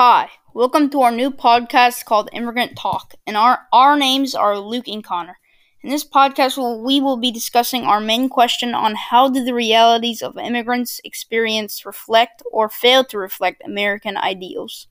Hi, 0.00 0.30
welcome 0.54 0.90
to 0.90 1.00
our 1.00 1.10
new 1.10 1.32
podcast 1.32 2.04
called 2.04 2.30
Immigrant 2.32 2.78
Talk, 2.78 3.16
and 3.26 3.36
our 3.36 3.66
our 3.72 3.96
names 3.96 4.32
are 4.32 4.56
Luke 4.56 4.86
and 4.86 5.02
Connor. 5.02 5.38
In 5.82 5.90
this 5.90 6.04
podcast, 6.04 6.56
we 6.84 7.00
will 7.00 7.16
be 7.16 7.32
discussing 7.32 7.82
our 7.82 7.98
main 7.98 8.28
question 8.28 8.76
on 8.76 8.94
how 8.94 9.28
do 9.28 9.44
the 9.44 9.52
realities 9.52 10.22
of 10.22 10.38
immigrants' 10.38 11.00
experience 11.02 11.84
reflect 11.84 12.44
or 12.52 12.68
fail 12.68 13.02
to 13.06 13.18
reflect 13.18 13.60
American 13.64 14.16
ideals. 14.16 14.86